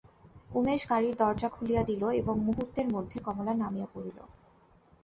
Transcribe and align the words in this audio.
উমেশ 0.51 0.81
গাড়ির 0.89 1.15
দরজা 1.15 1.49
খুলিয়া 1.49 1.83
দিল 1.83 2.03
এবং 2.21 2.35
মুহূর্তের 2.39 2.87
মধ্যে 2.89 3.17
কমলা 3.19 3.53
নামিয়া 3.53 3.87
পড়িল। 3.93 4.17